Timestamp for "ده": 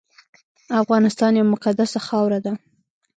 2.45-2.53